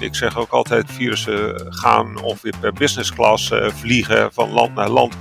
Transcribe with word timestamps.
Ik 0.00 0.14
zeg 0.14 0.38
ook 0.38 0.50
altijd, 0.50 0.90
virussen 0.90 1.72
gaan 1.72 2.22
of 2.22 2.42
weer 2.42 2.54
per 2.60 2.72
business 2.72 3.12
class 3.12 3.50
eh, 3.50 3.70
vliegen 3.70 4.32
van 4.32 4.50
land 4.50 4.74
naar 4.74 4.88
land. 4.88 5.16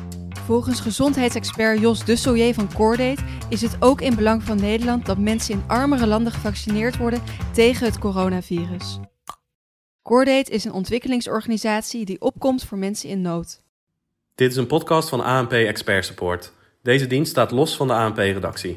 Volgens 0.46 0.80
gezondheidsexpert 0.80 1.80
Jos 1.80 2.06
Dusselier 2.06 2.54
van 2.54 2.74
Cordate 2.74 3.22
is 3.50 3.62
het 3.62 3.78
ook 3.80 4.02
in 4.02 4.16
belang 4.16 4.44
van 4.44 4.62
Nederland 4.62 5.06
dat 5.06 5.18
mensen 5.18 5.54
in 5.54 5.64
armere 5.68 6.08
landen 6.08 6.34
gevaccineerd 6.34 6.98
worden 6.98 7.24
tegen 7.52 7.86
het 7.86 8.00
coronavirus. 8.00 9.00
Cordate 10.02 10.52
is 10.52 10.66
een 10.66 10.72
ontwikkelingsorganisatie 10.72 12.06
die 12.06 12.22
opkomt 12.22 12.64
voor 12.64 12.78
mensen 12.78 13.10
in 13.10 13.22
nood. 13.22 13.62
Dit 14.36 14.52
is 14.52 14.58
een 14.58 14.68
podcast 14.68 15.10
van 15.10 15.24
ANP 15.24 15.52
Expert 15.52 16.06
Support. 16.06 16.54
Deze 16.82 17.08
dienst 17.08 17.32
staat 17.32 17.52
los 17.52 17.76
van 17.76 17.88
de 17.88 17.94
ANP-redactie. 17.94 18.74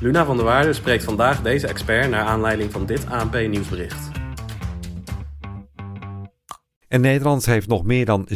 Luna 0.00 0.24
van 0.24 0.36
der 0.36 0.44
Waarde 0.44 0.72
spreekt 0.72 1.04
vandaag 1.04 1.42
deze 1.42 1.66
expert 1.66 2.10
naar 2.10 2.24
aanleiding 2.24 2.72
van 2.72 2.86
dit 2.86 3.06
ANP-nieuwsbericht. 3.10 4.21
En 6.92 7.00
Nederland 7.00 7.46
heeft 7.46 7.68
nog 7.68 7.84
meer 7.84 8.04
dan 8.04 8.28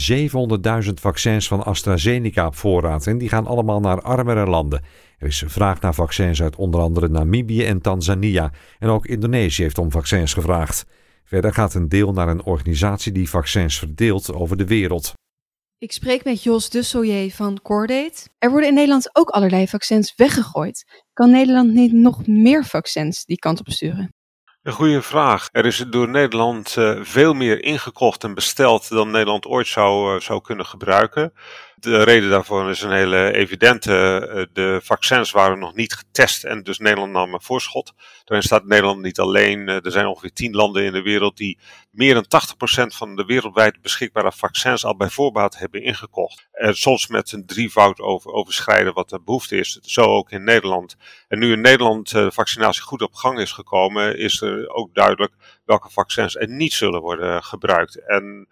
700.000 0.84 0.92
vaccins 0.94 1.48
van 1.48 1.64
AstraZeneca 1.64 2.46
op 2.46 2.54
voorraad 2.54 3.06
en 3.06 3.18
die 3.18 3.28
gaan 3.28 3.46
allemaal 3.46 3.80
naar 3.80 4.02
armere 4.02 4.46
landen. 4.46 4.82
Er 5.18 5.26
is 5.26 5.42
vraag 5.46 5.80
naar 5.80 5.94
vaccins 5.94 6.42
uit 6.42 6.56
onder 6.56 6.80
andere 6.80 7.08
Namibië 7.08 7.64
en 7.64 7.80
Tanzania 7.80 8.52
en 8.78 8.88
ook 8.88 9.06
Indonesië 9.06 9.62
heeft 9.62 9.78
om 9.78 9.90
vaccins 9.90 10.34
gevraagd. 10.34 10.86
Verder 11.24 11.52
gaat 11.52 11.74
een 11.74 11.88
deel 11.88 12.12
naar 12.12 12.28
een 12.28 12.44
organisatie 12.44 13.12
die 13.12 13.28
vaccins 13.28 13.78
verdeelt 13.78 14.32
over 14.32 14.56
de 14.56 14.66
wereld. 14.66 15.12
Ik 15.78 15.92
spreek 15.92 16.24
met 16.24 16.42
Jos 16.42 16.70
Dusselier 16.70 17.32
van 17.32 17.60
Cordate. 17.62 18.28
Er 18.38 18.50
worden 18.50 18.68
in 18.68 18.74
Nederland 18.74 19.16
ook 19.16 19.28
allerlei 19.28 19.68
vaccins 19.68 20.12
weggegooid. 20.16 21.02
Kan 21.12 21.30
Nederland 21.30 21.72
niet 21.72 21.92
nog 21.92 22.26
meer 22.26 22.64
vaccins 22.64 23.24
die 23.24 23.38
kant 23.38 23.60
op 23.60 23.68
sturen? 23.68 24.15
Een 24.66 24.72
goede 24.72 25.02
vraag. 25.02 25.48
Er 25.52 25.66
is 25.66 25.84
door 25.88 26.08
Nederland 26.08 26.76
uh, 26.78 26.98
veel 27.02 27.32
meer 27.34 27.62
ingekocht 27.64 28.24
en 28.24 28.34
besteld 28.34 28.88
dan 28.88 29.10
Nederland 29.10 29.46
ooit 29.46 29.66
zou, 29.66 30.14
uh, 30.14 30.20
zou 30.20 30.40
kunnen 30.40 30.66
gebruiken. 30.66 31.32
De 31.86 32.02
reden 32.02 32.30
daarvoor 32.30 32.70
is 32.70 32.82
een 32.82 32.92
hele 32.92 33.32
evidente. 33.32 33.90
Uh, 34.34 34.44
de 34.52 34.80
vaccins 34.82 35.30
waren 35.30 35.58
nog 35.58 35.74
niet 35.74 35.94
getest 35.94 36.44
en 36.44 36.62
dus 36.62 36.78
Nederland 36.78 37.12
nam 37.12 37.34
een 37.34 37.42
voorschot. 37.42 37.92
Daarin 38.24 38.46
staat 38.46 38.64
Nederland 38.64 39.02
niet 39.02 39.18
alleen. 39.18 39.68
er 39.68 39.90
zijn 39.90 40.06
ongeveer 40.06 40.32
tien 40.32 40.54
landen 40.54 40.84
in 40.84 40.92
de 40.92 41.02
wereld 41.02 41.36
die 41.36 41.58
meer 41.90 42.14
dan 42.14 42.24
80% 42.24 42.86
van 42.86 43.16
de 43.16 43.24
wereldwijd 43.24 43.82
beschikbare 43.82 44.32
vaccins 44.32 44.84
al 44.84 44.96
bij 44.96 45.08
voorbaat 45.08 45.58
hebben 45.58 45.82
ingekocht. 45.82 46.46
En 46.52 46.74
soms 46.74 47.06
met 47.06 47.32
een 47.32 47.46
drievoud 47.46 48.00
over, 48.00 48.32
overschrijden 48.32 48.94
wat 48.94 49.08
de 49.08 49.20
behoefte 49.20 49.56
is. 49.56 49.78
Zo 49.82 50.02
ook 50.02 50.30
in 50.30 50.44
Nederland. 50.44 50.96
En 51.28 51.38
nu 51.38 51.52
in 51.52 51.60
Nederland 51.60 52.10
de 52.10 52.32
vaccinatie 52.32 52.82
goed 52.82 53.02
op 53.02 53.14
gang 53.14 53.38
is 53.38 53.52
gekomen, 53.52 54.18
is 54.18 54.40
er 54.40 54.68
ook 54.68 54.94
duidelijk 54.94 55.32
welke 55.66 55.90
vaccins 55.90 56.36
er 56.36 56.48
niet 56.48 56.72
zullen 56.72 57.00
worden 57.00 57.42
gebruikt. 57.42 58.06
En 58.06 58.48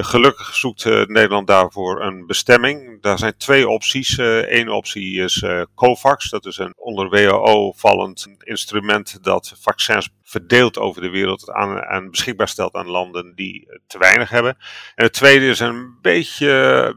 Gelukkig 0.00 0.54
zoekt 0.54 0.84
uh, 0.84 1.04
Nederland 1.04 1.46
daarvoor 1.46 2.02
een 2.02 2.26
bestemming. 2.26 3.02
Daar 3.02 3.18
zijn 3.18 3.36
twee 3.36 3.68
opties. 3.68 4.18
Eén 4.18 4.66
uh, 4.66 4.72
optie 4.72 5.22
is 5.22 5.42
uh, 5.42 5.62
COVAX. 5.74 6.30
Dat 6.30 6.46
is 6.46 6.58
een 6.58 6.74
onder 6.76 7.08
WHO 7.08 7.72
vallend 7.76 8.26
instrument 8.38 9.24
dat 9.24 9.54
vaccins 9.60 10.08
verdeelt 10.22 10.78
over 10.78 11.02
de 11.02 11.08
wereld 11.08 11.50
aan, 11.50 11.80
en 11.80 12.10
beschikbaar 12.10 12.48
stelt 12.48 12.74
aan 12.74 12.88
landen 12.88 13.34
die 13.34 13.80
te 13.86 13.98
weinig 13.98 14.30
hebben. 14.30 14.56
En 14.94 15.04
het 15.04 15.12
tweede 15.12 15.46
is 15.46 15.60
een 15.60 15.98
beetje 16.02 16.96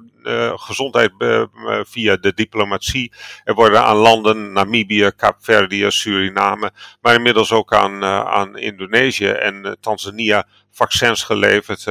gezondheid 0.56 1.12
uh, 1.18 1.44
via 1.84 2.16
de 2.16 2.34
diplomatie. 2.34 3.12
Er 3.44 3.54
worden 3.54 3.84
aan 3.84 3.96
landen, 3.96 4.52
Namibië, 4.52 5.12
Kaapverdië, 5.16 5.86
Suriname, 5.92 6.72
maar 7.02 7.16
inmiddels 7.16 7.52
ook 7.52 7.74
aan, 7.74 8.04
aan 8.06 8.58
Indonesië 8.58 9.28
en 9.28 9.78
Tanzania 9.82 10.48
vaccins 10.72 11.24
geleverd. 11.24 11.86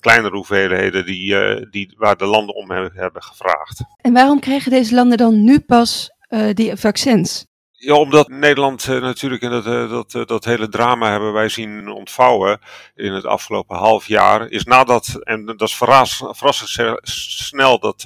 kleinere 0.00 0.34
hoeveelheden 0.34 1.06
die, 1.06 1.36
die, 1.70 1.94
waar 1.96 2.16
de 2.16 2.26
landen 2.26 2.54
om 2.54 2.70
hebben 2.70 3.22
gevraagd. 3.22 3.82
En 4.00 4.12
waarom 4.12 4.40
krijgen 4.40 4.70
deze 4.70 4.94
landen 4.94 5.18
dan 5.18 5.44
nu 5.44 5.60
pas 5.60 6.10
die 6.54 6.76
vaccins? 6.76 7.46
Ja, 7.84 7.94
omdat 7.94 8.28
Nederland 8.28 8.86
uh, 8.86 9.00
natuurlijk 9.00 9.42
in 9.42 9.50
dat, 9.50 9.66
uh, 9.66 9.90
dat, 9.90 10.14
uh, 10.14 10.24
dat 10.24 10.44
hele 10.44 10.68
drama 10.68 11.10
hebben 11.10 11.32
wij 11.32 11.48
zien 11.48 11.88
ontvouwen 11.88 12.60
in 12.94 13.12
het 13.12 13.26
afgelopen 13.26 13.76
half 13.76 14.06
jaar. 14.06 14.48
Is 14.48 14.64
nadat, 14.64 15.20
en 15.22 15.46
dat 15.46 15.60
is 15.60 15.76
verrassend 15.76 16.98
snel 17.02 17.78
dat, 17.78 18.00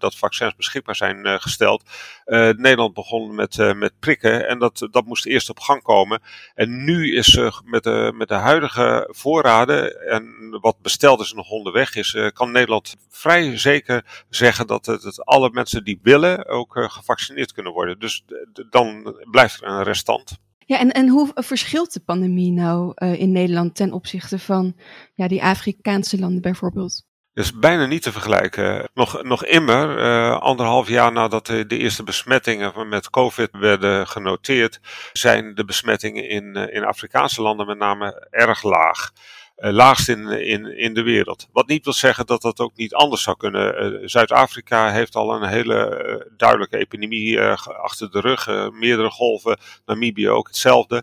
dat 0.00 0.16
vaccins 0.16 0.54
beschikbaar 0.56 0.96
zijn 0.96 1.40
gesteld. 1.40 1.82
Nederland 2.56 2.94
begon 2.94 3.34
met, 3.34 3.56
met 3.76 3.92
prikken 4.00 4.48
en 4.48 4.58
dat, 4.58 4.88
dat 4.90 5.04
moest 5.04 5.26
eerst 5.26 5.50
op 5.50 5.60
gang 5.60 5.82
komen. 5.82 6.22
En 6.54 6.84
nu 6.84 7.16
is 7.16 7.38
met, 7.64 7.82
de, 7.82 8.12
met 8.14 8.28
de 8.28 8.34
huidige 8.34 9.08
voorraden 9.10 10.08
en 10.08 10.56
wat 10.60 10.76
besteld 10.82 11.20
is 11.20 11.30
en 11.30 11.36
nog 11.36 11.50
onderweg 11.50 11.94
is, 11.94 12.16
kan 12.32 12.50
Nederland 12.50 12.96
vrij 13.10 13.58
zeker 13.58 14.24
zeggen 14.28 14.66
dat, 14.66 14.84
dat 14.84 15.24
alle 15.24 15.50
mensen 15.52 15.84
die 15.84 15.98
willen 16.02 16.48
ook 16.48 16.72
gevaccineerd 16.74 17.52
kunnen 17.52 17.72
worden. 17.72 17.98
Dus 17.98 18.24
dan 18.70 19.16
blijft 19.30 19.62
er 19.62 19.68
een 19.68 19.82
restant. 19.82 20.38
Ja, 20.58 20.78
en, 20.78 20.90
en 20.90 21.08
hoe 21.08 21.30
verschilt 21.34 21.92
de 21.92 22.00
pandemie 22.00 22.52
nou 22.52 22.92
uh, 22.94 23.20
in 23.20 23.32
Nederland 23.32 23.74
ten 23.74 23.92
opzichte 23.92 24.38
van 24.38 24.76
ja, 25.14 25.28
die 25.28 25.42
Afrikaanse 25.42 26.18
landen 26.18 26.42
bijvoorbeeld? 26.42 27.04
Dat 27.34 27.44
is 27.44 27.58
bijna 27.58 27.86
niet 27.86 28.02
te 28.02 28.12
vergelijken. 28.12 28.88
Nog, 28.94 29.22
nog 29.22 29.44
immer, 29.44 29.98
uh, 29.98 30.40
anderhalf 30.40 30.88
jaar 30.88 31.12
nadat 31.12 31.46
de, 31.46 31.66
de, 31.66 31.78
eerste 31.78 32.02
besmettingen 32.02 32.88
met 32.88 33.10
COVID 33.10 33.48
werden 33.52 34.06
genoteerd, 34.06 34.80
zijn 35.12 35.54
de 35.54 35.64
besmettingen 35.64 36.28
in, 36.28 36.56
uh, 36.56 36.74
in 36.74 36.84
Afrikaanse 36.84 37.42
landen 37.42 37.66
met 37.66 37.78
name 37.78 38.26
erg 38.30 38.62
laag 38.62 39.12
laagst 39.70 40.08
in, 40.08 40.26
in, 40.28 40.76
in 40.76 40.94
de 40.94 41.02
wereld. 41.02 41.48
Wat 41.52 41.66
niet 41.66 41.84
wil 41.84 41.92
zeggen 41.92 42.26
dat 42.26 42.42
dat 42.42 42.60
ook 42.60 42.76
niet 42.76 42.94
anders 42.94 43.22
zou 43.22 43.36
kunnen. 43.36 43.92
Uh, 43.92 44.08
Zuid-Afrika 44.08 44.90
heeft 44.90 45.14
al 45.14 45.34
een 45.34 45.48
hele 45.48 46.04
uh, 46.06 46.32
duidelijke 46.36 46.78
epidemie 46.78 47.40
achter 47.40 48.10
de 48.10 48.20
rug, 48.20 48.70
meerdere 48.72 49.10
golven, 49.10 49.58
Namibië 49.86 50.28
ook 50.28 50.46
hetzelfde. 50.46 51.02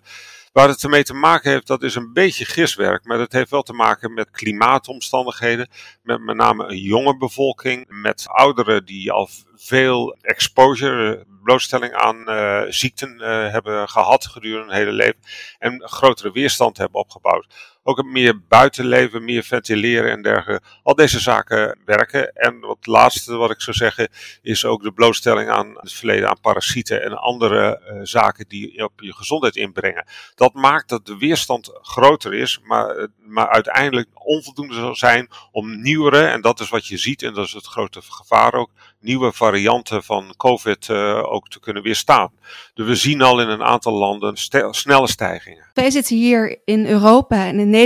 Waar 0.51 0.67
het 0.67 0.83
ermee 0.83 1.03
te 1.03 1.13
maken 1.13 1.51
heeft, 1.51 1.67
dat 1.67 1.83
is 1.83 1.95
een 1.95 2.13
beetje 2.13 2.45
giswerk, 2.45 3.05
maar 3.05 3.17
dat 3.17 3.31
heeft 3.31 3.49
wel 3.49 3.61
te 3.61 3.73
maken 3.73 4.13
met 4.13 4.31
klimaatomstandigheden, 4.31 5.69
met 6.03 6.21
met 6.21 6.35
name 6.35 6.65
een 6.67 6.77
jonge 6.77 7.17
bevolking, 7.17 7.85
met 7.87 8.25
ouderen 8.27 8.85
die 8.85 9.11
al 9.11 9.29
veel 9.55 10.17
exposure, 10.21 11.25
blootstelling 11.43 11.93
aan 11.93 12.25
ziekten 12.73 13.19
hebben 13.51 13.89
gehad 13.89 14.25
gedurende 14.25 14.73
hun 14.73 14.79
hele 14.79 14.91
leven 14.91 15.21
en 15.59 15.81
grotere 15.85 16.31
weerstand 16.31 16.77
hebben 16.77 16.99
opgebouwd 16.99 17.47
ook 17.89 17.97
het 17.97 18.05
meer 18.05 18.39
buitenleven, 18.47 19.23
meer 19.23 19.43
ventileren 19.43 20.11
en 20.11 20.21
dergelijke. 20.21 20.65
Al 20.83 20.95
deze 20.95 21.19
zaken 21.19 21.77
werken. 21.85 22.33
En 22.33 22.59
wat 22.59 22.85
laatste 22.85 23.35
wat 23.35 23.51
ik 23.51 23.61
zou 23.61 23.75
zeggen 23.75 24.09
is 24.41 24.65
ook 24.65 24.83
de 24.83 24.91
blootstelling 24.91 25.49
aan 25.49 25.77
het 25.79 25.93
verleden 25.93 26.29
aan 26.29 26.39
parasieten 26.41 27.03
en 27.03 27.17
andere 27.17 27.81
uh, 27.83 27.99
zaken 28.03 28.45
die 28.47 28.83
op 28.83 28.91
je 28.95 29.13
gezondheid 29.13 29.55
inbrengen. 29.55 30.05
Dat 30.35 30.53
maakt 30.53 30.89
dat 30.89 31.05
de 31.05 31.17
weerstand 31.17 31.79
groter 31.81 32.33
is, 32.33 32.59
maar, 32.63 33.07
maar 33.17 33.49
uiteindelijk 33.49 34.09
onvoldoende 34.13 34.73
zal 34.73 34.95
zijn 34.95 35.29
om 35.51 35.81
nieuwere, 35.81 36.25
en 36.25 36.41
dat 36.41 36.59
is 36.59 36.69
wat 36.69 36.87
je 36.87 36.97
ziet 36.97 37.23
en 37.23 37.33
dat 37.33 37.45
is 37.45 37.53
het 37.53 37.65
grote 37.65 38.01
gevaar 38.01 38.53
ook, 38.53 38.71
nieuwe 38.99 39.31
varianten 39.33 40.03
van 40.03 40.33
COVID 40.37 40.87
uh, 40.87 41.23
ook 41.33 41.49
te 41.49 41.59
kunnen 41.59 41.83
weerstaan. 41.83 42.31
Dus 42.73 42.87
we 42.87 42.95
zien 42.95 43.21
al 43.21 43.41
in 43.41 43.47
een 43.47 43.63
aantal 43.63 43.93
landen 43.93 44.37
snelle 44.71 45.07
stijgingen. 45.07 45.65
Wij 45.73 45.89
zitten 45.89 46.15
hier 46.15 46.61
in 46.65 46.85
Europa 46.85 47.45
en 47.45 47.59
in 47.59 47.69
Nederland 47.69 47.78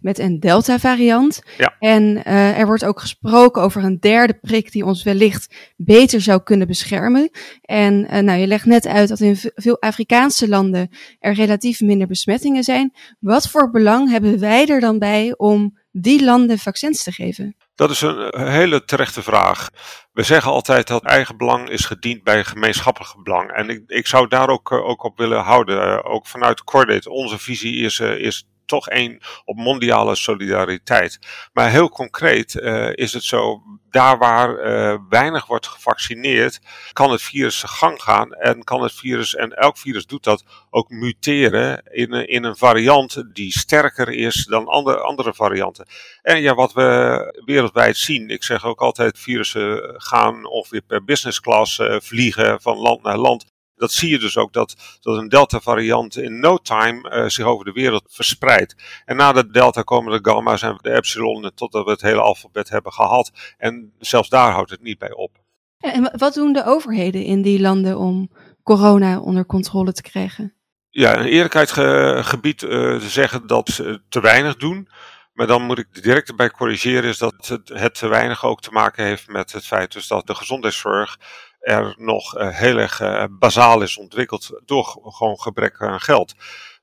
met 0.00 0.18
een 0.18 0.40
Delta-variant. 0.40 1.42
Ja. 1.56 1.74
En 1.78 2.02
uh, 2.02 2.58
er 2.58 2.66
wordt 2.66 2.84
ook 2.84 3.00
gesproken 3.00 3.62
over 3.62 3.84
een 3.84 4.00
derde 4.00 4.38
prik 4.40 4.72
die 4.72 4.84
ons 4.84 5.02
wellicht 5.02 5.72
beter 5.76 6.20
zou 6.20 6.42
kunnen 6.42 6.66
beschermen. 6.66 7.30
En 7.62 7.94
uh, 7.94 8.18
nou, 8.18 8.38
je 8.38 8.46
legt 8.46 8.64
net 8.64 8.86
uit 8.86 9.08
dat 9.08 9.20
in 9.20 9.36
veel 9.54 9.80
Afrikaanse 9.80 10.48
landen 10.48 10.90
er 11.18 11.34
relatief 11.34 11.80
minder 11.80 12.06
besmettingen 12.06 12.62
zijn. 12.62 12.94
Wat 13.20 13.48
voor 13.48 13.70
belang 13.70 14.10
hebben 14.10 14.38
wij 14.38 14.66
er 14.66 14.80
dan 14.80 14.98
bij 14.98 15.34
om 15.36 15.78
die 15.90 16.24
landen 16.24 16.58
vaccins 16.58 17.02
te 17.02 17.12
geven? 17.12 17.56
Dat 17.74 17.90
is 17.90 18.00
een 18.00 18.50
hele 18.50 18.84
terechte 18.84 19.22
vraag. 19.22 19.70
We 20.12 20.22
zeggen 20.22 20.52
altijd 20.52 20.86
dat 20.86 21.04
eigen 21.04 21.36
belang 21.36 21.68
is 21.68 21.84
gediend 21.84 22.22
bij 22.22 22.44
gemeenschappelijk 22.44 23.14
belang. 23.22 23.50
En 23.50 23.68
ik, 23.68 23.82
ik 23.86 24.06
zou 24.06 24.28
daar 24.28 24.48
ook, 24.48 24.72
ook 24.72 25.04
op 25.04 25.18
willen 25.18 25.40
houden. 25.40 26.04
Ook 26.04 26.26
vanuit 26.26 26.64
Cordate. 26.64 27.10
Onze 27.10 27.38
visie 27.38 27.84
is, 27.84 28.00
is 28.00 28.48
toch 28.66 28.88
één 28.88 29.20
op 29.44 29.56
mondiale 29.56 30.14
solidariteit. 30.14 31.18
Maar 31.52 31.70
heel 31.70 31.88
concreet 31.88 32.54
uh, 32.54 32.88
is 32.92 33.12
het 33.12 33.22
zo, 33.22 33.62
daar 33.90 34.18
waar 34.18 34.50
uh, 34.50 34.98
weinig 35.08 35.46
wordt 35.46 35.66
gevaccineerd, 35.66 36.60
kan 36.92 37.10
het 37.10 37.22
virus 37.22 37.62
gang 37.62 38.02
gaan 38.02 38.32
en 38.32 38.64
kan 38.64 38.82
het 38.82 38.92
virus, 38.92 39.34
en 39.34 39.50
elk 39.50 39.78
virus 39.78 40.06
doet 40.06 40.24
dat, 40.24 40.44
ook 40.70 40.88
muteren 40.88 41.82
in, 41.90 42.12
in 42.12 42.44
een 42.44 42.56
variant 42.56 43.24
die 43.32 43.58
sterker 43.58 44.08
is 44.08 44.44
dan 44.44 44.66
andere, 44.66 44.98
andere 44.98 45.34
varianten. 45.34 45.86
En 46.22 46.40
ja, 46.40 46.54
wat 46.54 46.72
we 46.72 47.42
wereldwijd 47.44 47.96
zien, 47.96 48.30
ik 48.30 48.42
zeg 48.42 48.64
ook 48.64 48.80
altijd, 48.80 49.18
virussen 49.18 49.94
gaan 49.96 50.46
ongeveer 50.46 50.82
per 50.82 51.04
business 51.04 51.40
class 51.40 51.80
vliegen 51.98 52.60
van 52.60 52.76
land 52.76 53.02
naar 53.02 53.18
land. 53.18 53.54
Dat 53.76 53.92
zie 53.92 54.10
je 54.10 54.18
dus 54.18 54.36
ook 54.36 54.52
dat, 54.52 54.98
dat 55.00 55.16
een 55.16 55.28
delta-variant 55.28 56.16
in 56.16 56.40
no 56.40 56.56
time 56.56 57.24
zich 57.30 57.44
over 57.44 57.64
de 57.64 57.72
wereld 57.72 58.04
verspreidt. 58.08 58.74
En 59.04 59.16
na 59.16 59.32
de 59.32 59.50
delta 59.50 59.82
komen 59.82 60.22
de 60.22 60.30
gamma's 60.30 60.62
en 60.62 60.78
de 60.80 60.92
epsilon 60.92 61.50
totdat 61.54 61.84
we 61.84 61.90
het 61.90 62.00
hele 62.00 62.20
alfabet 62.20 62.68
hebben 62.68 62.92
gehad. 62.92 63.32
En 63.58 63.92
zelfs 63.98 64.28
daar 64.28 64.52
houdt 64.52 64.70
het 64.70 64.82
niet 64.82 64.98
bij 64.98 65.12
op. 65.12 65.44
En 65.78 66.12
wat 66.16 66.34
doen 66.34 66.52
de 66.52 66.64
overheden 66.64 67.22
in 67.22 67.42
die 67.42 67.60
landen 67.60 67.98
om 67.98 68.30
corona 68.62 69.20
onder 69.20 69.46
controle 69.46 69.92
te 69.92 70.02
krijgen? 70.02 70.54
Ja, 70.90 71.16
een 71.16 71.26
eerlijkheidsgebied 71.26 72.62
uh, 72.62 73.00
zeggen 73.00 73.46
dat 73.46 73.68
ze 73.68 74.02
te 74.08 74.20
weinig 74.20 74.56
doen. 74.56 74.88
Maar 75.32 75.46
dan 75.46 75.62
moet 75.62 75.78
ik 75.78 76.02
direct 76.02 76.28
erbij 76.28 76.50
corrigeren, 76.50 77.10
is 77.10 77.18
dat 77.18 77.46
het, 77.46 77.68
het 77.68 77.94
te 77.94 78.08
weinig 78.08 78.44
ook 78.44 78.60
te 78.60 78.70
maken 78.70 79.04
heeft 79.04 79.28
met 79.28 79.52
het 79.52 79.66
feit 79.66 79.92
dus 79.92 80.06
dat 80.06 80.26
de 80.26 80.34
gezondheidszorg 80.34 81.18
er 81.60 81.94
nog 81.98 82.38
uh, 82.38 82.48
heel 82.48 82.78
erg 82.78 83.00
uh, 83.00 83.24
bazaal 83.30 83.82
is 83.82 83.96
ontwikkeld 83.96 84.60
door 84.64 84.84
gewoon 85.04 85.40
gebrek 85.40 85.80
aan 85.80 86.00
geld 86.00 86.34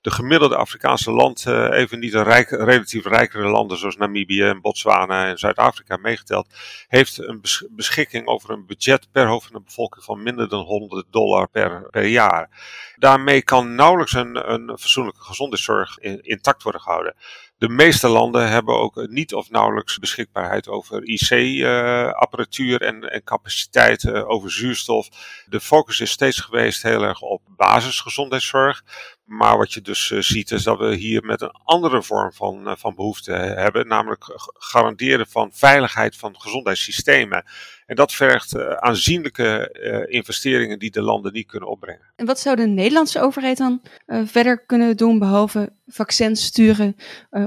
de 0.03 0.11
gemiddelde 0.11 0.55
Afrikaanse 0.55 1.11
land, 1.11 1.45
uh, 1.47 1.69
even 1.71 1.99
niet 1.99 2.11
de 2.11 2.21
relatief 2.49 3.05
rijkere 3.05 3.47
landen 3.47 3.77
zoals 3.77 3.97
Namibië 3.97 4.43
en 4.43 4.61
Botswana 4.61 5.27
en 5.27 5.37
Zuid-Afrika 5.37 5.97
meegeteld, 5.97 6.47
heeft 6.87 7.17
een 7.17 7.41
beschikking 7.69 8.27
over 8.27 8.49
een 8.49 8.65
budget 8.65 9.07
per 9.11 9.27
hoofd 9.27 9.47
van 9.47 9.55
de 9.55 9.65
bevolking 9.65 10.03
van 10.03 10.23
minder 10.23 10.49
dan 10.49 10.63
100 10.63 11.05
dollar 11.09 11.47
per, 11.47 11.89
per 11.89 12.05
jaar. 12.05 12.49
Daarmee 12.95 13.41
kan 13.41 13.75
nauwelijks 13.75 14.13
een, 14.13 14.51
een 14.51 14.77
fatsoenlijke 14.79 15.21
gezondheidszorg 15.21 15.99
intact 16.21 16.63
worden 16.63 16.81
gehouden. 16.81 17.15
De 17.63 17.69
meeste 17.69 18.07
landen 18.07 18.49
hebben 18.49 18.75
ook 18.75 19.07
niet 19.07 19.33
of 19.33 19.49
nauwelijks 19.49 19.99
beschikbaarheid 19.99 20.67
over 20.67 21.03
IC-apparatuur 21.03 22.81
uh, 22.81 22.87
en, 22.87 23.11
en 23.11 23.23
capaciteit 23.23 24.03
uh, 24.03 24.29
over 24.29 24.51
zuurstof. 24.51 25.07
De 25.45 25.59
focus 25.59 25.99
is 25.99 26.11
steeds 26.11 26.39
geweest 26.39 26.83
heel 26.83 27.03
erg 27.03 27.21
op 27.21 27.41
basisgezondheidszorg. 27.47 28.83
Maar 29.23 29.57
wat 29.57 29.73
je 29.73 29.81
dus 29.81 30.09
uh, 30.09 30.21
ziet 30.21 30.51
is 30.51 30.63
dat 30.63 30.79
we 30.79 30.95
hier 30.95 31.23
met 31.23 31.41
een 31.41 31.55
andere 31.63 32.03
vorm 32.03 32.33
van, 32.33 32.67
uh, 32.67 32.75
van 32.75 32.95
behoefte 32.95 33.31
hebben, 33.31 33.87
namelijk 33.87 34.23
garanderen 34.53 35.27
van 35.27 35.51
veiligheid 35.53 36.15
van 36.15 36.35
gezondheidssystemen. 36.39 37.45
En 37.85 37.95
dat 37.95 38.13
vergt 38.13 38.57
aanzienlijke 38.79 39.69
investeringen 40.09 40.79
die 40.79 40.91
de 40.91 41.01
landen 41.01 41.33
niet 41.33 41.47
kunnen 41.47 41.69
opbrengen. 41.69 42.11
En 42.15 42.25
wat 42.25 42.39
zou 42.39 42.55
de 42.55 42.67
Nederlandse 42.67 43.21
overheid 43.21 43.57
dan 43.57 43.81
verder 44.25 44.65
kunnen 44.65 44.97
doen, 44.97 45.19
behalve 45.19 45.73
vaccins 45.87 46.45
sturen, 46.45 46.95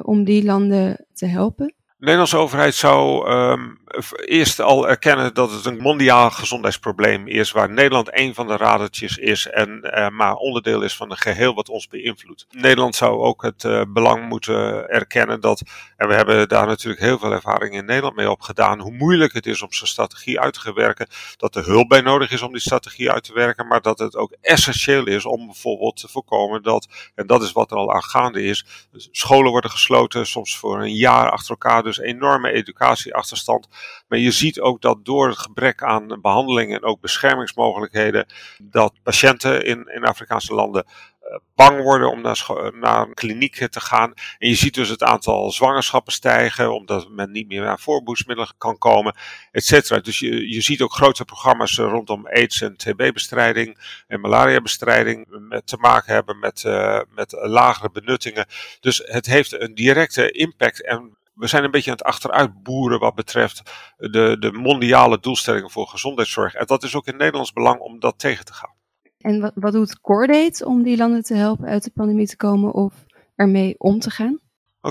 om 0.02 0.25
die 0.25 0.44
landen 0.44 1.06
te 1.14 1.26
helpen? 1.26 1.67
De 1.67 2.05
Nederlandse 2.05 2.37
overheid 2.37 2.75
zou 2.75 3.31
um, 3.31 3.79
eerst 4.25 4.60
al 4.60 4.88
erkennen 4.88 5.34
dat 5.34 5.50
het 5.50 5.64
een 5.64 5.78
mondiaal 5.78 6.31
gezondheidsprobleem 6.31 7.28
is, 7.28 7.52
waar 7.52 7.70
Nederland 7.70 8.08
een 8.10 8.34
van 8.34 8.46
de 8.46 8.56
radertjes 8.56 9.16
is 9.16 9.46
en 9.46 9.81
uh, 9.82 10.08
maar 10.08 10.34
onderdeel 10.34 10.82
is 10.82 10.96
van 10.96 11.10
een 11.10 11.16
geheel 11.16 11.54
wat 11.54 11.69
ons 11.69 11.88
beïnvloedt. 11.88 12.46
Nederland 12.50 12.96
zou 12.96 13.19
ook 13.19 13.43
het 13.43 13.64
uh, 13.64 13.82
belang 13.88 14.28
moeten 14.28 14.88
erkennen 14.88 15.40
dat, 15.40 15.62
en 15.96 16.08
we 16.08 16.14
hebben 16.14 16.48
daar 16.48 16.66
natuurlijk 16.66 17.02
heel 17.02 17.19
veel 17.19 17.32
ervaring 17.32 17.75
in 17.75 17.84
Nederland 17.84 18.16
mee 18.16 18.31
opgedaan, 18.31 18.81
hoe 18.81 18.93
moeilijk 18.93 19.32
het 19.32 19.46
is 19.46 19.62
om 19.62 19.72
zo'n 19.72 19.87
strategie 19.87 20.40
uit 20.40 20.62
te 20.62 20.72
werken, 20.72 21.06
dat 21.37 21.56
er 21.56 21.64
hulp 21.64 21.88
bij 21.88 22.00
nodig 22.00 22.31
is 22.31 22.43
om 22.43 22.52
die 22.52 22.60
strategie 22.60 23.10
uit 23.10 23.25
te 23.25 23.34
werken, 23.34 23.66
maar 23.66 23.82
dat 23.82 23.98
het 23.98 24.16
ook 24.16 24.37
essentieel 24.40 25.06
is 25.06 25.25
om 25.25 25.46
bijvoorbeeld 25.46 25.96
te 25.96 26.08
voorkomen 26.08 26.62
dat, 26.62 26.88
en 27.14 27.26
dat 27.26 27.43
is 27.43 27.52
wat 27.52 27.70
er 27.70 27.76
al 27.76 27.93
aan 27.93 28.04
gaande 28.04 28.43
is, 28.43 28.66
scholen 29.10 29.50
worden 29.50 29.70
gesloten, 29.70 30.26
soms 30.26 30.56
voor 30.56 30.81
een 30.81 30.94
jaar 30.94 31.31
achter 31.31 31.50
elkaar, 31.50 31.82
dus 31.82 31.98
enorme 31.98 32.52
educatieachterstand. 32.52 33.69
Maar 34.09 34.19
je 34.19 34.31
ziet 34.31 34.61
ook 34.61 34.81
dat 34.81 35.05
door 35.05 35.29
het 35.29 35.38
gebrek 35.38 35.83
aan 35.83 36.19
behandeling 36.21 36.75
en 36.75 36.83
ook 36.83 37.00
beschermingsmogelijkheden, 37.00 38.27
dat 38.62 38.93
patiënten 39.03 39.65
in, 39.65 39.87
in 39.94 40.05
Afrikaanse 40.05 40.55
landen 40.55 40.85
uh, 40.87 41.38
bang 41.55 41.83
worden 41.83 42.11
om 42.11 42.21
naar, 42.21 42.47
naar 42.75 43.06
een 43.06 43.15
kliniek 43.15 43.69
te 43.69 43.81
gaan. 43.81 44.12
En 44.38 44.49
je 44.49 44.55
ziet 44.55 44.75
dus 44.75 44.88
het 44.88 45.03
aantal 45.03 45.50
zwangerschappen 45.50 46.12
stijgen, 46.12 46.75
omdat 46.75 47.09
men 47.09 47.31
niet 47.31 47.49
meer 47.49 47.67
aan 47.67 47.79
voorboedsmiddelen 47.79 48.53
kan 48.59 48.79
komen, 48.79 49.17
et 49.50 49.65
cetera. 49.65 50.00
Dus 50.00 50.19
je, 50.19 50.49
je 50.49 50.61
ziet 50.61 50.82
ook 50.82 50.93
grote 50.93 51.25
programma's 51.25 51.79
rondom 51.79 52.27
AIDS 52.27 52.61
en 52.61 52.77
TB-bestrijding 52.77 53.79
en 54.06 54.21
malaria-bestrijding 54.21 55.27
met 55.49 55.67
te 55.67 55.77
maken 55.77 56.15
hebben 56.15 56.39
met, 56.39 56.65
met 57.11 57.32
lagere 57.32 57.91
benuttingen. 57.91 58.47
Dus 58.81 59.03
het 59.05 59.27
heeft 59.27 59.61
een 59.61 59.75
directe 59.75 60.31
impact 60.31 60.82
en 60.82 61.17
we 61.37 61.47
zijn 61.47 61.65
een 61.65 61.71
beetje 61.71 61.91
aan 61.91 61.97
het 61.97 62.06
achteruitboeren 62.06 62.99
wat 62.99 63.15
betreft 63.15 63.62
de, 63.97 64.37
de 64.38 64.53
mondiale 64.53 65.19
doelstellingen 65.21 65.71
voor 65.71 65.87
gezondheidszorg. 65.87 66.55
En 66.55 66.67
dat 66.67 66.83
is 66.83 66.94
ook 66.94 67.06
in 67.06 67.17
Nederlands 67.17 67.53
belang 67.53 67.81
om 67.81 68.00
dat 68.00 68.19
tegen 68.19 68.44
te 68.44 68.53
gaan. 68.53 68.75
En 69.19 69.41
wat, 69.41 69.53
wat 69.55 69.73
doet 69.73 70.00
Cordate 70.00 70.67
om 70.67 70.83
die 70.83 70.97
landen 70.97 71.23
te 71.23 71.35
helpen 71.35 71.67
uit 71.67 71.85
de 71.85 71.91
pandemie 71.91 72.27
te 72.27 72.37
komen 72.37 72.73
of 72.73 72.94
ermee 73.35 73.75
om 73.79 73.99
te 73.99 74.11
gaan? 74.11 74.41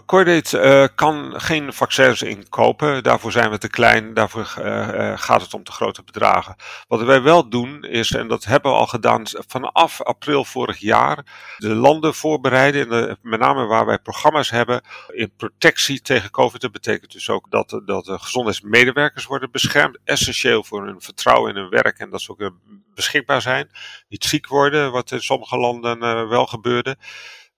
Cordate 0.05 0.59
uh, 0.59 0.87
kan 0.95 1.41
geen 1.41 1.73
vaccins 1.73 2.21
inkopen. 2.21 3.03
Daarvoor 3.03 3.31
zijn 3.31 3.49
we 3.49 3.57
te 3.57 3.69
klein. 3.69 4.13
Daarvoor 4.13 4.55
uh, 4.59 5.11
gaat 5.15 5.41
het 5.41 5.53
om 5.53 5.63
te 5.63 5.71
grote 5.71 6.03
bedragen. 6.03 6.55
Wat 6.87 7.01
wij 7.01 7.21
wel 7.21 7.49
doen 7.49 7.83
is, 7.83 8.11
en 8.11 8.27
dat 8.27 8.45
hebben 8.45 8.71
we 8.71 8.77
al 8.77 8.87
gedaan 8.87 9.23
vanaf 9.47 10.01
april 10.01 10.45
vorig 10.45 10.77
jaar, 10.77 11.25
de 11.57 11.75
landen 11.75 12.13
voorbereiden. 12.13 12.91
In 13.09 13.17
met 13.21 13.39
name 13.39 13.65
waar 13.65 13.85
wij 13.85 13.99
programma's 13.99 14.49
hebben 14.49 14.81
in 15.07 15.31
protectie 15.37 16.01
tegen 16.01 16.31
COVID. 16.31 16.61
Dat 16.61 16.71
betekent 16.71 17.11
dus 17.11 17.29
ook 17.29 17.51
dat, 17.51 17.81
dat 17.85 18.05
de 18.05 18.19
gezondheidsmedewerkers 18.19 19.25
worden 19.25 19.51
beschermd. 19.51 19.97
Essentieel 20.03 20.63
voor 20.63 20.85
hun 20.85 21.01
vertrouwen 21.01 21.55
in 21.55 21.61
hun 21.61 21.69
werk 21.69 21.99
en 21.99 22.09
dat 22.09 22.21
ze 22.21 22.31
ook 22.31 22.51
beschikbaar 22.93 23.41
zijn. 23.41 23.69
Niet 24.09 24.23
ziek 24.23 24.47
worden, 24.47 24.91
wat 24.91 25.11
in 25.11 25.21
sommige 25.21 25.57
landen 25.57 26.29
wel 26.29 26.45
gebeurde 26.45 26.97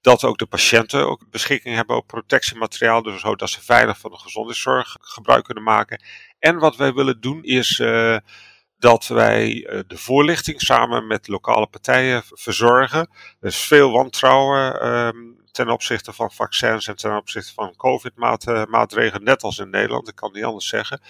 dat 0.02 0.24
ook 0.24 0.38
de 0.38 0.46
patiënten 0.46 1.08
ook 1.08 1.30
beschikking 1.30 1.76
hebben 1.76 1.96
over 1.96 2.08
protectiemateriaal, 2.08 3.02
dus 3.02 3.22
zodat 3.22 3.50
ze 3.50 3.62
veilig 3.62 3.98
van 3.98 4.12
de 4.12 4.18
gezondheidszorg 4.18 4.96
gebruik 5.00 5.44
kunnen 5.44 5.64
maken. 5.64 6.02
En 6.40 6.58
wat 6.58 6.76
wij 6.76 6.94
willen 6.94 7.22
doen 7.22 7.44
is 7.44 7.80
uh, 7.80 8.18
dat 8.78 9.08
wij 9.08 9.52
uh, 9.52 9.80
de 9.88 9.98
voorlichting 9.98 10.62
samen 10.62 11.08
met 11.08 11.28
lokale 11.28 11.68
partijen 11.68 12.24
verzorgen. 12.26 13.00
Er 13.40 13.48
is 13.48 13.58
veel 13.58 13.92
wantrouwen 13.92 14.88
um, 14.88 15.38
ten 15.52 15.70
opzichte 15.70 16.14
van 16.14 16.32
vaccins 16.32 16.88
en 16.88 16.96
ten 16.96 17.16
opzichte 17.16 17.54
van 17.54 17.76
COVID-maatregelen, 17.76 19.24
net 19.24 19.44
als 19.44 19.58
in 19.58 19.70
Nederland, 19.70 20.08
ik 20.08 20.16
kan 20.16 20.32
niet 20.34 20.44
anders 20.44 20.68
zeggen. 20.68 21.02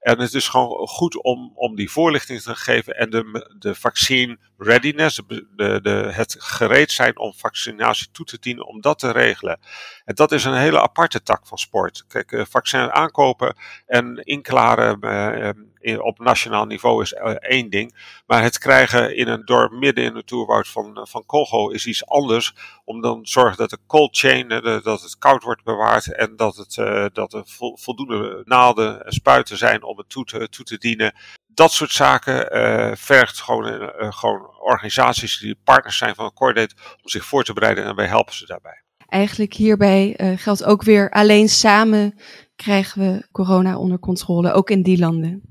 En 0.00 0.18
het 0.20 0.34
is 0.34 0.48
gewoon 0.48 0.86
goed 0.88 1.22
om, 1.22 1.52
om 1.54 1.76
die 1.76 1.90
voorlichting 1.90 2.42
te 2.42 2.54
geven 2.54 2.96
en 2.96 3.10
de, 3.10 3.54
de 3.58 3.74
vaccine 3.74 4.38
readiness, 4.58 5.20
de, 5.26 5.80
de, 5.82 5.90
het 5.90 6.36
gereed 6.38 6.90
zijn 6.90 7.18
om 7.18 7.32
vaccinatie 7.34 8.08
toe 8.12 8.26
te 8.26 8.38
dienen, 8.40 8.66
om 8.66 8.80
dat 8.80 8.98
te 8.98 9.10
regelen. 9.10 9.58
En 10.04 10.14
dat 10.14 10.32
is 10.32 10.44
een 10.44 10.56
hele 10.56 10.80
aparte 10.80 11.22
tak 11.22 11.46
van 11.46 11.58
sport. 11.58 12.04
Kijk, 12.08 12.32
uh, 12.32 12.44
vaccin 12.48 12.90
aankopen 12.90 13.56
en 13.86 14.16
inklaren 14.16 14.98
uh, 15.00 15.48
in, 15.80 16.02
op 16.02 16.18
nationaal 16.18 16.66
niveau 16.66 17.02
is 17.02 17.12
één 17.38 17.70
ding. 17.70 17.94
Maar 18.26 18.42
het 18.42 18.58
krijgen 18.58 19.16
in 19.16 19.28
een 19.28 19.44
dorp 19.44 19.72
midden 19.72 20.04
in 20.04 20.16
het 20.16 20.26
toerwoud 20.26 20.68
van, 20.68 21.06
van 21.08 21.26
Congo 21.26 21.68
is 21.68 21.86
iets 21.86 22.06
anders. 22.06 22.54
Om 22.84 23.00
dan 23.00 23.22
te 23.22 23.30
zorgen 23.30 23.56
dat 23.56 23.70
de 23.70 23.78
cold 23.86 24.16
chain, 24.16 24.48
dat 24.82 25.02
het 25.02 25.18
koud 25.18 25.42
wordt 25.42 25.64
bewaard 25.64 26.12
en 26.12 26.36
dat, 26.36 26.56
het, 26.56 26.74
dat 27.14 27.32
er 27.32 27.42
voldoende 27.74 28.42
naalden 28.44 29.04
en 29.04 29.12
spuiten 29.12 29.58
zijn 29.58 29.82
om 29.82 29.98
het 29.98 30.08
toe 30.08 30.24
te, 30.24 30.48
toe 30.48 30.64
te 30.64 30.78
dienen 30.78 31.14
dat 31.56 31.72
soort 31.72 31.92
zaken 31.92 32.56
uh, 32.56 32.92
vergt 32.94 33.40
gewoon, 33.40 33.66
uh, 33.66 34.12
gewoon 34.12 34.56
organisaties 34.60 35.38
die 35.38 35.58
partners 35.64 35.96
zijn 35.96 36.14
van 36.14 36.32
Cordate 36.32 36.74
om 37.02 37.08
zich 37.08 37.24
voor 37.24 37.44
te 37.44 37.52
bereiden 37.52 37.84
en 37.84 37.94
wij 37.94 38.06
helpen 38.06 38.34
ze 38.34 38.46
daarbij. 38.46 38.82
Eigenlijk 39.08 39.54
hierbij 39.54 40.14
uh, 40.16 40.38
geldt 40.38 40.64
ook 40.64 40.82
weer 40.82 41.10
alleen 41.10 41.48
samen 41.48 42.18
krijgen 42.56 43.00
we 43.00 43.26
corona 43.32 43.78
onder 43.78 43.98
controle, 43.98 44.52
ook 44.52 44.70
in 44.70 44.82
die 44.82 44.98
landen. 44.98 45.42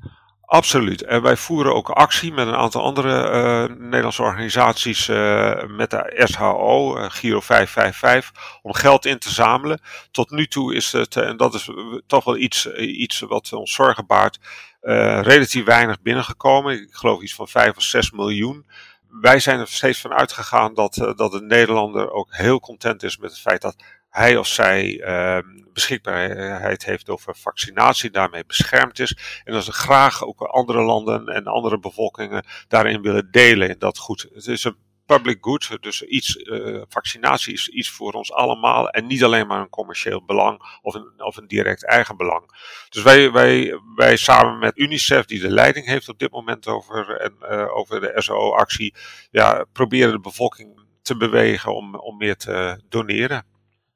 Absoluut. 0.41 1.03
En 1.03 1.21
wij 1.21 1.38
voeren 1.38 1.75
ook 1.75 1.89
actie 1.89 2.33
met 2.33 2.47
een 2.47 2.55
aantal 2.55 2.83
andere 2.83 3.75
Nederlandse 3.79 4.21
organisaties, 4.21 5.07
met 5.67 5.89
de 5.89 6.25
SHO, 6.25 6.89
Giro 7.09 7.39
555, 7.39 8.59
om 8.62 8.74
geld 8.74 9.05
in 9.05 9.19
te 9.19 9.29
zamelen. 9.29 9.79
Tot 10.12 10.29
nu 10.29 10.47
toe 10.47 10.75
is 10.75 10.91
het, 10.91 11.15
en 11.15 11.38
dat 11.38 11.53
is 11.53 11.69
toch 12.07 12.24
wel 12.24 12.38
iets, 12.38 12.74
iets 12.75 13.19
wat 13.19 13.53
ons 13.53 13.74
zorgen 13.74 14.05
baart, 14.05 14.39
relatief 15.21 15.65
weinig 15.65 16.01
binnengekomen. 16.01 16.81
Ik 16.81 16.93
geloof 16.93 17.21
iets 17.21 17.35
van 17.35 17.47
5 17.47 17.77
of 17.77 17.83
6 17.83 18.11
miljoen. 18.11 18.65
Wij 19.21 19.39
zijn 19.39 19.59
er 19.59 19.67
steeds 19.67 20.01
van 20.01 20.13
uitgegaan 20.13 20.73
dat, 20.73 21.13
dat 21.15 21.31
de 21.31 21.41
Nederlander 21.41 22.11
ook 22.11 22.35
heel 22.35 22.59
content 22.59 23.03
is 23.03 23.17
met 23.17 23.31
het 23.31 23.39
feit 23.39 23.61
dat 23.61 23.75
hij 24.15 24.37
of 24.37 24.47
zij 24.47 24.91
uh, 24.91 25.37
beschikbaarheid 25.73 26.85
heeft 26.85 27.09
over 27.09 27.35
vaccinatie, 27.35 28.09
daarmee 28.09 28.45
beschermd 28.45 28.99
is. 28.99 29.17
En 29.43 29.53
dat 29.53 29.63
ze 29.63 29.71
graag 29.71 30.23
ook 30.23 30.41
andere 30.41 30.81
landen 30.81 31.27
en 31.27 31.45
andere 31.45 31.79
bevolkingen 31.79 32.45
daarin 32.67 33.01
willen 33.01 33.31
delen 33.31 33.79
dat 33.79 33.97
goed. 33.97 34.29
Het 34.33 34.47
is 34.47 34.63
een 34.63 34.77
public 35.05 35.38
good. 35.41 35.77
Dus 35.81 36.01
iets, 36.01 36.35
uh, 36.35 36.81
vaccinatie 36.88 37.53
is 37.53 37.67
iets 37.67 37.89
voor 37.89 38.13
ons 38.13 38.31
allemaal 38.31 38.89
en 38.89 39.07
niet 39.07 39.24
alleen 39.24 39.47
maar 39.47 39.62
een 39.62 39.69
commercieel 39.69 40.25
belang 40.25 40.79
of 40.81 40.93
een, 40.93 41.13
of 41.17 41.38
een 41.38 41.47
direct 41.47 41.85
eigen 41.85 42.17
belang. 42.17 42.43
Dus 42.89 43.03
wij, 43.03 43.31
wij, 43.31 43.79
wij 43.95 44.15
samen 44.15 44.59
met 44.59 44.77
UNICEF, 44.77 45.25
die 45.25 45.39
de 45.39 45.51
leiding 45.51 45.85
heeft 45.85 46.09
op 46.09 46.19
dit 46.19 46.31
moment 46.31 46.67
over, 46.67 47.19
en, 47.19 47.33
uh, 47.41 47.77
over 47.77 48.01
de 48.01 48.12
SO-actie, 48.15 48.95
ja, 49.31 49.65
proberen 49.71 50.12
de 50.12 50.19
bevolking 50.19 50.83
te 51.01 51.17
bewegen 51.17 51.75
om, 51.75 51.95
om 51.95 52.17
meer 52.17 52.35
te 52.35 52.81
doneren. 52.89 53.45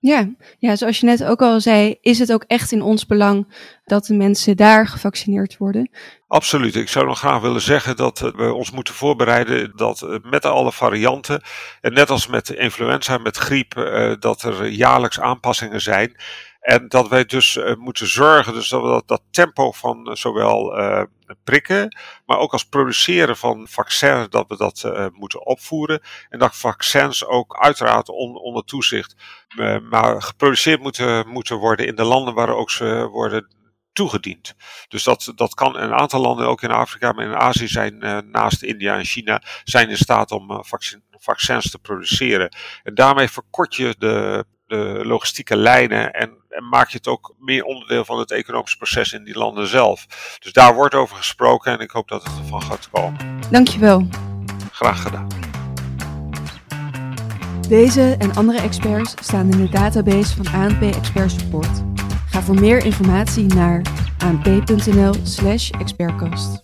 Ja, 0.02 0.30
ja, 0.58 0.76
zoals 0.76 1.00
je 1.00 1.06
net 1.06 1.24
ook 1.24 1.42
al 1.42 1.62
zei, 1.62 1.98
is 2.02 2.20
het 2.20 2.34
ook 2.34 2.44
echt 2.44 2.72
in 2.72 2.82
ons 2.82 3.06
belang 3.06 3.48
dat 3.84 4.06
de 4.06 4.14
mensen 4.14 4.58
daar 4.58 4.88
gevaccineerd 4.88 5.58
worden. 5.58 5.90
Absoluut. 6.30 6.76
Ik 6.76 6.90
zou 6.90 7.06
nog 7.06 7.20
graag 7.20 7.42
willen 7.42 7.62
zeggen 7.62 7.96
dat 7.96 8.20
we 8.20 8.54
ons 8.54 8.72
moeten 8.72 8.94
voorbereiden 8.94 9.72
dat 9.76 10.20
met 10.24 10.46
alle 10.46 10.72
varianten, 10.72 11.42
en 11.82 11.94
net 11.94 12.10
als 12.10 12.28
met 12.28 12.50
influenza, 12.50 13.18
met 13.18 13.38
griep, 13.38 13.78
eh, 13.78 14.14
dat 14.20 14.42
er 14.42 14.68
jaarlijks 14.68 15.20
aanpassingen 15.20 15.82
zijn. 15.82 16.22
En 16.60 16.88
dat 16.88 17.08
wij 17.08 17.26
dus 17.26 17.60
moeten 17.78 18.08
zorgen 18.08 18.54
dus 18.54 18.70
dat 18.70 18.82
we 18.82 19.04
dat, 19.06 19.22
tempo 19.32 19.72
van 19.72 20.18
zowel 20.18 20.74
prikken, 21.44 21.98
maar 22.26 22.38
ook 22.38 22.52
als 22.52 22.64
produceren 22.64 23.38
van 23.38 23.68
vaccins, 23.68 24.30
dat 24.30 24.46
we 24.48 24.58
dat 24.58 24.92
moeten 25.14 25.46
opvoeren. 25.46 26.02
En 26.30 26.40
dat 26.40 26.56
vaccins 26.56 27.26
ook 27.26 27.58
uiteraard 27.60 28.10
on, 28.10 28.36
onder 28.36 28.64
toezicht, 28.64 29.16
maar 29.90 30.22
geproduceerd 30.22 30.82
moeten, 30.82 31.28
moeten 31.28 31.58
worden 31.58 31.88
in 31.88 31.96
de 31.96 32.04
landen 32.04 32.34
waar 32.34 32.50
ook 32.50 32.72
ze 32.72 33.08
worden 33.12 33.48
toegediend. 34.00 34.56
Dus 34.88 35.04
dat, 35.04 35.32
dat 35.36 35.54
kan 35.54 35.78
een 35.78 35.94
aantal 35.94 36.22
landen, 36.22 36.48
ook 36.48 36.62
in 36.62 36.72
Afrika, 36.72 37.12
maar 37.12 37.26
in 37.26 37.36
Azië 37.36 37.68
zijn 37.68 37.98
naast 38.32 38.64
India 38.64 38.98
en 38.98 39.06
China, 39.06 39.42
zijn 39.64 39.90
in 39.90 39.98
staat 39.98 40.32
om 40.32 40.64
vaccin, 40.64 41.04
vaccins 41.12 41.72
te 41.72 41.80
produceren. 41.80 42.56
En 42.84 42.96
daarmee 42.96 43.28
verkort 43.28 43.76
je 43.76 43.96
de, 43.98 44.46
de 44.66 45.02
logistieke 45.04 45.58
lijnen 45.58 46.14
en 46.14 46.38
en 46.50 46.70
maak 46.70 46.90
je 46.90 46.98
het 46.98 47.08
ook 47.08 47.36
meer 47.40 47.64
onderdeel 47.64 48.06
van 48.06 48.20
het 48.20 48.32
economisch 48.32 48.76
proces 48.76 49.14
in 49.14 49.24
die 49.24 49.38
landen 49.38 49.68
zelf. 49.68 50.06
Dus 50.40 50.54
daar 50.54 50.76
wordt 50.76 50.96
over 50.96 51.16
gesproken 51.16 51.72
en 51.72 51.80
ik 51.80 51.92
hoop 51.92 52.08
dat 52.08 52.24
het 52.24 52.38
ervan 52.38 52.62
gaat 52.62 52.90
komen. 52.90 53.42
Dankjewel. 53.52 54.08
Graag 54.72 55.02
gedaan. 55.02 55.28
Deze 57.68 58.16
en 58.20 58.36
andere 58.36 58.60
experts 58.60 59.14
staan 59.22 59.52
in 59.52 59.58
de 59.58 59.70
database 59.70 60.44
van 60.44 60.62
ANP 60.62 60.82
Expert 60.82 61.32
Support. 61.32 61.99
Voor 62.40 62.60
meer 62.60 62.86
informatie 62.86 63.46
naar 63.46 63.82
anp.nl/slash 64.18 65.70
expertcast. 65.70 66.64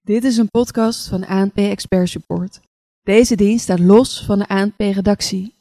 Dit 0.00 0.24
is 0.24 0.36
een 0.36 0.50
podcast 0.50 1.08
van 1.08 1.26
ANP 1.26 1.56
Expert 1.56 2.08
Support. 2.08 2.60
Deze 3.02 3.36
dienst 3.36 3.62
staat 3.62 3.78
los 3.78 4.24
van 4.24 4.38
de 4.38 4.48
ANP-redactie 4.48 5.54